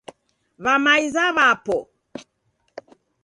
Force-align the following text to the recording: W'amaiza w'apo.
W'amaiza 0.63 1.23
w'apo. 1.35 1.77